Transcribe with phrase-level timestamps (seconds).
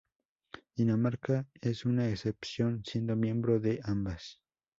[0.75, 4.41] Dinamarca es una excepción, siendo miembro de ambas.